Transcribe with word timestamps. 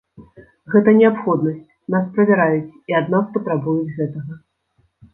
Гэта 0.75 0.93
неабходнасць, 0.99 1.69
нас 1.97 2.09
правяраюць, 2.17 2.67
і 2.93 2.99
ад 3.03 3.15
нас 3.19 3.25
патрабуюць 3.39 3.97
гэтага. 4.03 4.33